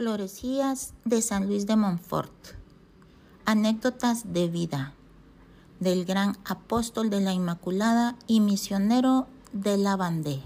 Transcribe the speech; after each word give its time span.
Florecías 0.00 0.94
de 1.04 1.20
San 1.20 1.46
Luis 1.46 1.66
de 1.66 1.76
Montfort. 1.76 2.32
Anécdotas 3.44 4.32
de 4.32 4.48
vida 4.48 4.94
del 5.78 6.06
gran 6.06 6.38
apóstol 6.46 7.10
de 7.10 7.20
la 7.20 7.34
Inmaculada 7.34 8.16
y 8.26 8.40
misionero 8.40 9.26
de 9.52 9.76
la 9.76 9.96
Bandé. 9.96 10.40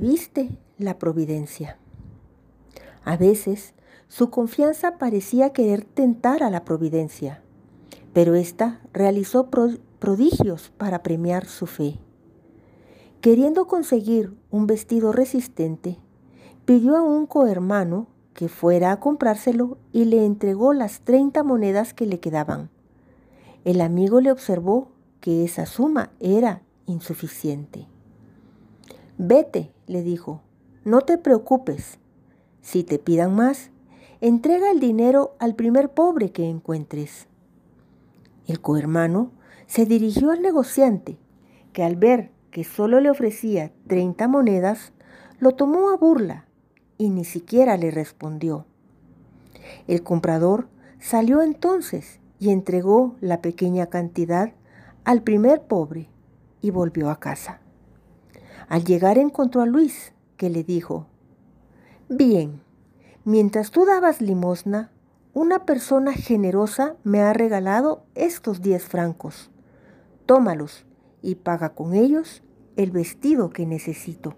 Viste 0.00 0.50
la 0.76 0.98
providencia. 0.98 1.78
A 3.02 3.16
veces 3.16 3.72
su 4.08 4.28
confianza 4.28 4.98
parecía 4.98 5.54
querer 5.54 5.84
tentar 5.84 6.42
a 6.42 6.50
la 6.50 6.64
providencia, 6.64 7.42
pero 8.12 8.34
ésta 8.34 8.82
realizó 8.92 9.48
prodigios 9.98 10.70
para 10.76 11.02
premiar 11.02 11.46
su 11.46 11.66
fe. 11.66 11.98
Queriendo 13.22 13.66
conseguir 13.66 14.36
un 14.50 14.66
vestido 14.66 15.12
resistente, 15.12 15.98
pidió 16.66 16.96
a 16.96 17.02
un 17.02 17.26
cohermano 17.26 18.06
que 18.34 18.50
fuera 18.50 18.92
a 18.92 19.00
comprárselo 19.00 19.78
y 19.92 20.04
le 20.04 20.26
entregó 20.26 20.74
las 20.74 21.00
30 21.00 21.42
monedas 21.42 21.94
que 21.94 22.04
le 22.04 22.20
quedaban. 22.20 22.68
El 23.64 23.80
amigo 23.80 24.20
le 24.20 24.30
observó 24.30 24.90
que 25.20 25.42
esa 25.42 25.64
suma 25.64 26.10
era 26.20 26.60
insuficiente. 26.84 27.86
Vete, 29.16 29.72
le 29.86 30.02
dijo, 30.02 30.42
no 30.84 31.00
te 31.00 31.18
preocupes. 31.18 31.98
Si 32.62 32.84
te 32.84 32.98
pidan 32.98 33.34
más, 33.34 33.70
entrega 34.20 34.70
el 34.70 34.80
dinero 34.80 35.36
al 35.38 35.54
primer 35.54 35.90
pobre 35.90 36.30
que 36.30 36.48
encuentres. 36.48 37.26
El 38.46 38.60
cohermano 38.60 39.32
se 39.66 39.86
dirigió 39.86 40.30
al 40.30 40.42
negociante, 40.42 41.18
que 41.72 41.82
al 41.82 41.96
ver 41.96 42.30
que 42.50 42.64
solo 42.64 43.00
le 43.00 43.10
ofrecía 43.10 43.72
30 43.86 44.28
monedas, 44.28 44.92
lo 45.40 45.52
tomó 45.52 45.90
a 45.90 45.96
burla 45.96 46.46
y 46.98 47.10
ni 47.10 47.24
siquiera 47.24 47.76
le 47.76 47.90
respondió. 47.90 48.64
El 49.86 50.02
comprador 50.02 50.68
salió 51.00 51.42
entonces 51.42 52.20
y 52.38 52.50
entregó 52.50 53.16
la 53.20 53.42
pequeña 53.42 53.86
cantidad 53.86 54.52
al 55.04 55.22
primer 55.22 55.62
pobre 55.62 56.08
y 56.62 56.70
volvió 56.70 57.10
a 57.10 57.20
casa. 57.20 57.60
Al 58.68 58.84
llegar 58.84 59.18
encontró 59.18 59.62
a 59.62 59.66
Luis, 59.66 60.12
que 60.36 60.50
le 60.50 60.64
dijo, 60.64 61.06
Bien, 62.08 62.60
mientras 63.24 63.70
tú 63.70 63.84
dabas 63.84 64.20
limosna, 64.20 64.90
una 65.34 65.64
persona 65.64 66.12
generosa 66.12 66.96
me 67.04 67.20
ha 67.20 67.32
regalado 67.32 68.04
estos 68.14 68.62
diez 68.62 68.84
francos. 68.84 69.50
Tómalos 70.24 70.86
y 71.22 71.34
paga 71.36 71.74
con 71.74 71.94
ellos 71.94 72.42
el 72.76 72.90
vestido 72.90 73.50
que 73.50 73.66
necesito. 73.66 74.34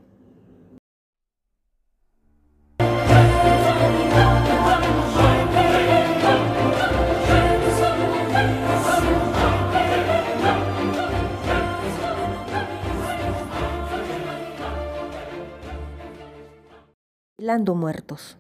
Muertos. 17.41 18.37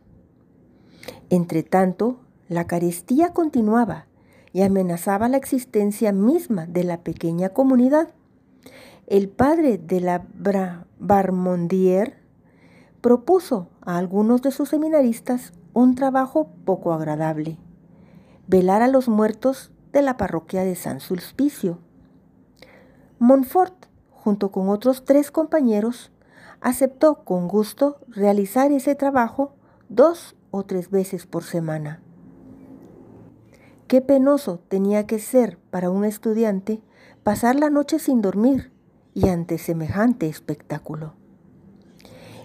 Entre 1.30 1.62
tanto, 1.62 2.18
la 2.48 2.66
carestía 2.66 3.32
continuaba 3.32 4.06
y 4.52 4.62
amenazaba 4.62 5.28
la 5.28 5.36
existencia 5.36 6.10
misma 6.10 6.66
de 6.66 6.82
la 6.82 7.04
pequeña 7.04 7.50
comunidad. 7.50 8.08
El 9.06 9.28
padre 9.28 9.78
de 9.78 10.00
la 10.00 10.26
Barmondier 10.98 12.18
propuso 13.00 13.68
a 13.82 13.98
algunos 13.98 14.42
de 14.42 14.50
sus 14.50 14.70
seminaristas 14.70 15.52
un 15.74 15.94
trabajo 15.94 16.50
poco 16.64 16.92
agradable, 16.92 17.56
velar 18.48 18.82
a 18.82 18.88
los 18.88 19.08
muertos 19.08 19.70
de 19.92 20.02
la 20.02 20.16
parroquia 20.16 20.64
de 20.64 20.74
San 20.74 20.98
Sulpicio. 20.98 21.78
Montfort, 23.20 23.86
junto 24.10 24.50
con 24.50 24.68
otros 24.68 25.04
tres 25.04 25.30
compañeros, 25.30 26.10
aceptó 26.60 27.24
con 27.24 27.48
gusto 27.48 27.98
realizar 28.08 28.72
ese 28.72 28.94
trabajo 28.94 29.52
dos 29.88 30.36
o 30.50 30.64
tres 30.64 30.90
veces 30.90 31.26
por 31.26 31.44
semana. 31.44 32.02
Qué 33.86 34.02
penoso 34.02 34.60
tenía 34.68 35.06
que 35.06 35.18
ser 35.18 35.58
para 35.70 35.90
un 35.90 36.04
estudiante 36.04 36.82
pasar 37.22 37.56
la 37.56 37.70
noche 37.70 37.98
sin 37.98 38.20
dormir 38.20 38.70
y 39.14 39.28
ante 39.28 39.58
semejante 39.58 40.28
espectáculo. 40.28 41.14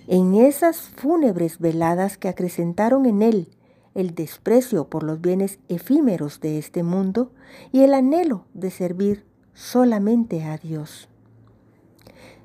En 0.08 0.36
esas 0.36 0.82
fúnebres 0.82 1.60
veladas 1.60 2.18
que 2.18 2.28
acrecentaron 2.28 3.06
en 3.06 3.22
él 3.22 3.50
el 3.94 4.16
desprecio 4.16 4.90
por 4.90 5.04
los 5.04 5.22
bienes 5.22 5.60
efímeros 5.70 6.40
de 6.40 6.58
este 6.58 6.84
mundo 6.84 7.32
y 7.72 7.82
el 7.82 7.94
anhelo 7.94 8.46
de 8.54 8.72
servir 8.72 9.26
solamente 9.54 10.44
a 10.44 10.58
Dios. 10.58 11.10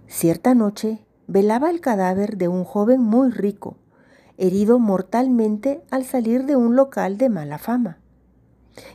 Cierta 0.07 0.55
noche 0.55 1.05
velaba 1.29 1.71
el 1.71 1.81
cadáver 1.81 2.39
de 2.39 2.49
un 2.49 2.65
joven 2.65 3.01
muy 3.01 3.31
rico, 3.31 3.77
herido 4.39 4.79
mortalmente 4.79 5.83
al 5.91 6.05
salir 6.05 6.47
de 6.47 6.57
un 6.57 6.75
local 6.75 7.19
de 7.19 7.29
mala 7.29 7.59
fama. 7.59 7.99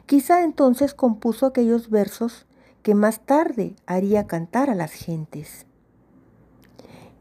Quizá 0.06 0.44
entonces 0.44 0.94
compuso 0.94 1.46
aquellos 1.46 1.90
versos 1.90 2.46
que 2.82 2.96
más 2.96 3.22
tarde 3.22 3.76
haría 3.86 4.28
cantar 4.28 4.70
a 4.70 4.76
las 4.76 4.92
gentes. 4.92 5.66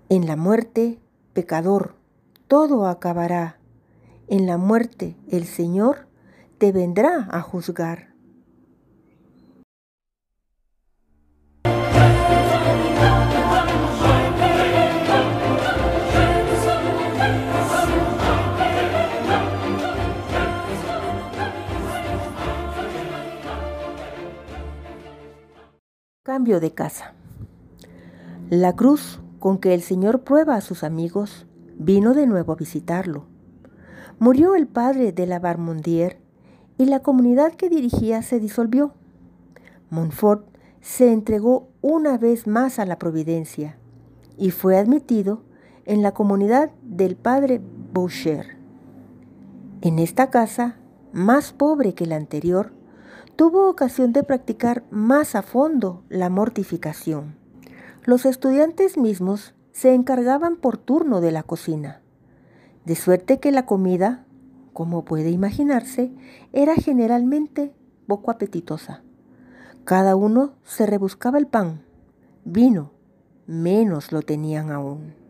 En 0.09 0.27
la 0.27 0.37
muerte, 0.37 0.99
pecador, 1.35 1.95
todo 2.49 2.87
acabará. 2.87 3.59
En 4.29 4.47
la 4.47 4.57
muerte, 4.57 5.17
el 5.29 5.45
Señor 5.45 6.07
te 6.59 6.73
vendrá 6.73 7.29
a 7.31 7.41
juzgar. 7.43 8.12
Cambio 26.25 26.61
de 26.61 26.73
casa. 26.73 27.15
La 28.49 28.75
cruz 28.77 29.21
con 29.39 29.59
que 29.59 29.75
el 29.75 29.83
Señor 29.83 30.23
prueba 30.23 30.55
a 30.55 30.61
sus 30.61 30.85
amigos 30.85 31.47
vino 31.77 32.15
de 32.15 32.27
nuevo 32.27 32.53
a 32.53 32.57
visitarlo. 32.57 33.27
Murió 34.19 34.55
el 34.55 34.69
padre 34.69 35.13
de 35.13 35.27
la 35.27 35.41
Barmondier 35.41 36.19
y 36.79 36.85
la 36.85 37.01
comunidad 37.01 37.55
que 37.55 37.69
dirigía 37.69 38.23
se 38.23 38.39
disolvió. 38.39 38.95
Montfort 39.91 40.47
se 40.81 41.13
entregó 41.13 41.69
una 41.81 42.19
vez 42.19 42.47
más 42.47 42.79
a 42.79 42.87
la 42.87 42.99
providencia 42.99 43.77
y 44.39 44.53
fue 44.53 44.79
admitido 44.79 45.43
en 45.85 46.03
la 46.03 46.13
comunidad 46.13 46.71
del 46.83 47.17
padre 47.17 47.61
Boucher. 47.93 48.57
En 49.83 49.99
esta 49.99 50.31
casa, 50.31 50.77
más 51.13 51.53
pobre 51.53 51.93
que 51.93 52.07
la 52.07 52.17
anterior, 52.17 52.73
tuvo 53.37 53.69
ocasión 53.69 54.15
de 54.15 54.23
practicar 54.23 54.83
más 54.91 55.35
a 55.35 55.43
fondo 55.43 56.03
la 56.09 56.31
mortificación. 56.31 57.37
Los 58.05 58.25
estudiantes 58.25 58.97
mismos 58.97 59.55
se 59.73 59.93
encargaban 59.93 60.57
por 60.57 60.79
turno 60.79 61.21
de 61.21 61.33
la 61.33 61.43
cocina, 61.43 62.01
de 62.87 62.97
suerte 62.97 63.41
que 63.41 63.53
la 63.53 63.67
comida, 63.67 64.25
como 64.73 65.05
puede 65.05 65.29
imaginarse, 65.29 66.15
era 66.55 66.77
generalmente 66.77 67.75
poco 68.07 68.31
apetitosa. 68.31 69.03
Cada 69.85 70.17
uno 70.17 70.55
se 70.65 70.87
rebuscaba 70.87 71.37
el 71.37 71.47
pan, 71.47 71.83
vino, 72.47 72.93
menos 73.47 74.13
lo 74.13 74.23
tenían 74.23 74.71
aún. 74.71 75.22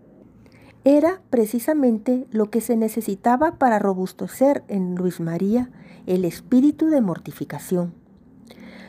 Era 0.84 1.20
precisamente 1.30 2.26
lo 2.32 2.50
que 2.50 2.60
se 2.60 2.76
necesitaba 2.76 3.52
para 3.52 3.78
robustecer 3.78 4.64
en 4.66 4.96
Luis 4.96 5.20
María 5.20 5.70
el 6.06 6.24
espíritu 6.24 6.86
de 6.86 7.00
mortificación. 7.00 7.94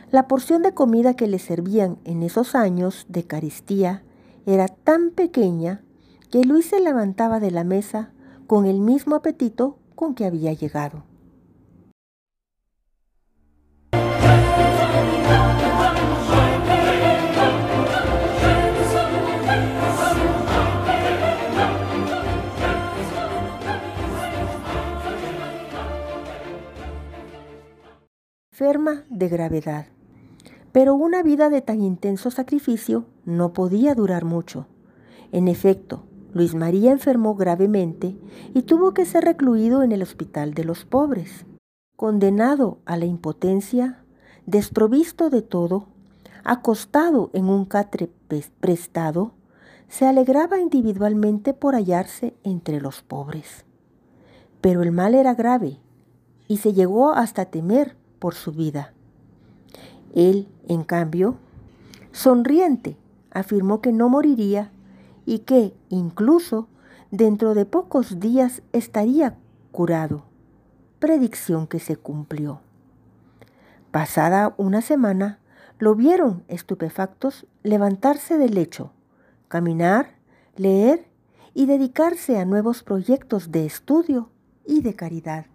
La 0.09 0.27
porción 0.27 0.63
de 0.63 0.73
comida 0.73 1.15
que 1.15 1.27
le 1.27 1.37
servían 1.37 1.97
en 2.03 2.23
esos 2.23 2.55
años 2.55 3.05
de 3.09 3.25
caristía 3.25 4.03
era 4.45 4.67
tan 4.67 5.11
pequeña 5.11 5.81
que 6.31 6.43
Luis 6.43 6.65
se 6.67 6.79
levantaba 6.79 7.39
de 7.39 7.51
la 7.51 7.63
mesa 7.63 8.09
con 8.47 8.65
el 8.65 8.79
mismo 8.79 9.15
apetito 9.15 9.77
con 9.95 10.15
que 10.15 10.25
había 10.25 10.53
llegado. 10.53 11.03
Enferma 28.53 29.03
de 29.09 29.29
gravedad. 29.29 29.87
Pero 30.71 30.93
una 30.93 31.23
vida 31.23 31.49
de 31.49 31.63
tan 31.63 31.81
intenso 31.81 32.29
sacrificio 32.29 33.07
no 33.25 33.51
podía 33.51 33.95
durar 33.95 34.25
mucho. 34.25 34.67
En 35.31 35.47
efecto, 35.47 36.03
Luis 36.33 36.53
María 36.53 36.91
enfermó 36.91 37.33
gravemente 37.33 38.15
y 38.53 38.61
tuvo 38.61 38.93
que 38.93 39.05
ser 39.05 39.23
recluido 39.23 39.81
en 39.81 39.91
el 39.91 40.03
Hospital 40.03 40.53
de 40.53 40.65
los 40.65 40.85
Pobres. 40.85 41.47
Condenado 41.95 42.77
a 42.85 42.95
la 42.95 43.05
impotencia, 43.05 44.03
desprovisto 44.45 45.31
de 45.31 45.41
todo, 45.41 45.87
acostado 46.43 47.31
en 47.33 47.45
un 47.45 47.65
catre 47.65 48.11
prestado, 48.59 49.31
se 49.87 50.05
alegraba 50.05 50.59
individualmente 50.59 51.55
por 51.55 51.73
hallarse 51.73 52.35
entre 52.43 52.79
los 52.81 53.01
pobres. 53.01 53.65
Pero 54.61 54.83
el 54.83 54.91
mal 54.91 55.15
era 55.15 55.33
grave 55.33 55.79
y 56.47 56.57
se 56.57 56.73
llegó 56.73 57.13
hasta 57.13 57.45
temer 57.45 57.97
por 58.23 58.35
su 58.35 58.53
vida. 58.53 58.93
Él, 60.15 60.47
en 60.69 60.85
cambio, 60.85 61.35
sonriente, 62.13 62.95
afirmó 63.31 63.81
que 63.81 63.91
no 63.91 64.07
moriría 64.07 64.71
y 65.25 65.39
que, 65.39 65.73
incluso, 65.89 66.69
dentro 67.11 67.53
de 67.53 67.65
pocos 67.65 68.21
días 68.21 68.61
estaría 68.71 69.35
curado, 69.73 70.23
predicción 70.99 71.67
que 71.67 71.79
se 71.79 71.97
cumplió. 71.97 72.61
Pasada 73.91 74.53
una 74.55 74.81
semana, 74.81 75.39
lo 75.77 75.93
vieron 75.93 76.45
estupefactos 76.47 77.45
levantarse 77.61 78.37
del 78.37 78.53
lecho, 78.53 78.93
caminar, 79.49 80.15
leer 80.55 81.09
y 81.53 81.65
dedicarse 81.65 82.39
a 82.39 82.45
nuevos 82.45 82.83
proyectos 82.83 83.51
de 83.51 83.65
estudio 83.65 84.29
y 84.65 84.81
de 84.81 84.93
caridad. 84.93 85.47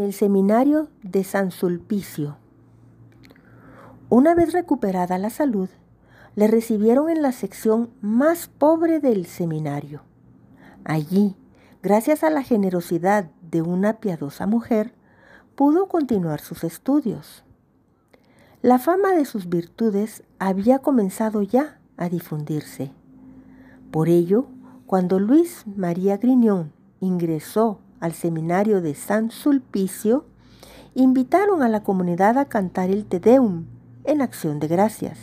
En 0.00 0.06
el 0.06 0.14
seminario 0.14 0.88
de 1.02 1.24
San 1.24 1.50
Sulpicio. 1.50 2.38
Una 4.08 4.34
vez 4.34 4.54
recuperada 4.54 5.18
la 5.18 5.28
salud, 5.28 5.68
le 6.36 6.46
recibieron 6.46 7.10
en 7.10 7.20
la 7.20 7.32
sección 7.32 7.90
más 8.00 8.48
pobre 8.48 8.98
del 8.98 9.26
seminario. 9.26 10.00
Allí, 10.84 11.36
gracias 11.82 12.24
a 12.24 12.30
la 12.30 12.42
generosidad 12.42 13.28
de 13.42 13.60
una 13.60 14.00
piadosa 14.00 14.46
mujer, 14.46 14.94
pudo 15.54 15.86
continuar 15.86 16.40
sus 16.40 16.64
estudios. 16.64 17.44
La 18.62 18.78
fama 18.78 19.12
de 19.12 19.26
sus 19.26 19.50
virtudes 19.50 20.22
había 20.38 20.78
comenzado 20.78 21.42
ya 21.42 21.78
a 21.98 22.08
difundirse. 22.08 22.90
Por 23.90 24.08
ello, 24.08 24.46
cuando 24.86 25.18
Luis 25.18 25.64
María 25.66 26.16
Griñón 26.16 26.72
ingresó 27.00 27.80
al 28.00 28.12
seminario 28.12 28.80
de 28.80 28.94
San 28.94 29.30
Sulpicio, 29.30 30.24
invitaron 30.94 31.62
a 31.62 31.68
la 31.68 31.82
comunidad 31.82 32.38
a 32.38 32.46
cantar 32.46 32.90
el 32.90 33.04
Te 33.04 33.20
Deum 33.20 33.66
en 34.04 34.22
acción 34.22 34.58
de 34.58 34.68
gracias, 34.68 35.18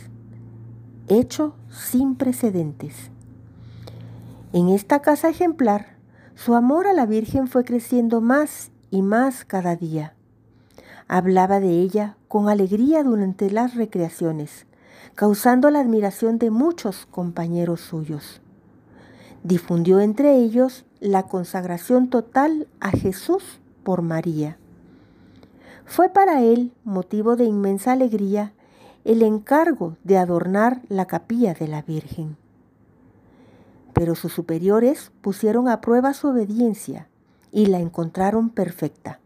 hecho 1.08 1.54
sin 1.70 2.14
precedentes. 2.14 3.10
En 4.52 4.68
esta 4.68 5.00
casa 5.02 5.28
ejemplar, 5.28 5.96
su 6.34 6.54
amor 6.54 6.86
a 6.86 6.92
la 6.92 7.04
Virgen 7.04 7.48
fue 7.48 7.64
creciendo 7.64 8.20
más 8.20 8.70
y 8.90 9.02
más 9.02 9.44
cada 9.44 9.76
día. 9.76 10.14
Hablaba 11.08 11.60
de 11.60 11.80
ella 11.80 12.16
con 12.28 12.48
alegría 12.48 13.02
durante 13.02 13.50
las 13.50 13.74
recreaciones, 13.74 14.66
causando 15.14 15.70
la 15.70 15.80
admiración 15.80 16.38
de 16.38 16.50
muchos 16.50 17.06
compañeros 17.06 17.80
suyos. 17.80 18.40
Difundió 19.44 20.00
entre 20.00 20.36
ellos 20.36 20.84
la 21.00 21.24
consagración 21.24 22.10
total 22.10 22.66
a 22.80 22.90
Jesús 22.90 23.60
por 23.84 24.02
María. 24.02 24.58
Fue 25.84 26.08
para 26.08 26.42
él 26.42 26.72
motivo 26.84 27.36
de 27.36 27.44
inmensa 27.44 27.92
alegría 27.92 28.52
el 29.04 29.22
encargo 29.22 29.96
de 30.04 30.18
adornar 30.18 30.82
la 30.88 31.06
capilla 31.06 31.54
de 31.54 31.68
la 31.68 31.82
Virgen. 31.82 32.36
Pero 33.94 34.14
sus 34.14 34.32
superiores 34.32 35.12
pusieron 35.22 35.68
a 35.68 35.80
prueba 35.80 36.12
su 36.12 36.28
obediencia 36.28 37.08
y 37.52 37.66
la 37.66 37.78
encontraron 37.80 38.50
perfecta. 38.50 39.20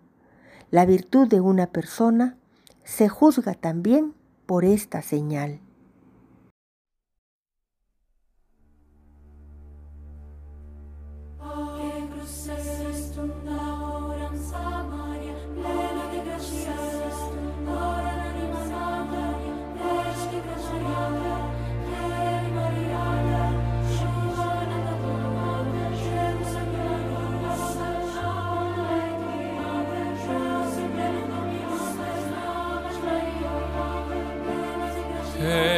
La 0.71 0.87
virtud 0.87 1.27
de 1.27 1.41
una 1.41 1.67
persona 1.67 2.37
se 2.85 3.09
juzga 3.09 3.55
también 3.55 4.15
por 4.47 4.65
esta 4.65 5.03
señal. 5.03 5.59
Hey. 35.43 35.72